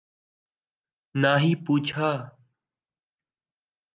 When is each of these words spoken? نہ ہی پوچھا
نہ 1.15 1.33
ہی 1.41 1.51
پوچھا 1.65 2.09